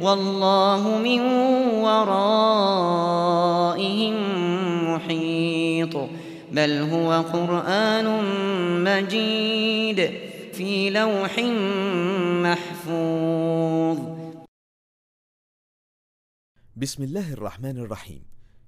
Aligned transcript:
والله 0.00 0.98
من 0.98 1.20
ورائهم 1.84 2.14
محيط. 4.94 5.96
بل 6.52 6.70
هو 6.70 7.12
قرآن 7.12 8.24
مجيد 8.84 10.10
في 10.52 10.90
لوح 10.90 11.38
محفوظ. 12.48 13.98
بسم 16.76 17.02
الله 17.02 17.32
الرحمن 17.32 17.78
الرحيم. 17.78 18.22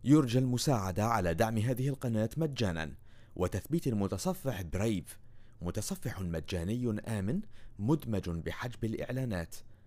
يرجى 0.05 0.39
المساعدة 0.39 1.05
على 1.05 1.35
دعم 1.35 1.59
هذه 1.59 1.89
القناة 1.89 2.31
مجانا. 2.37 2.93
وتثبيت 3.37 3.87
المتصفح 3.87 4.63
برايف 4.63 5.19
متصفح 5.63 6.21
مجاني 6.21 7.01
آمن 7.09 7.41
مدمج 7.79 8.29
بحجب 8.29 8.85
الإعلانات. 8.85 9.57